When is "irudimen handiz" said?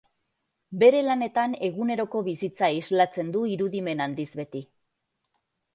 3.55-4.31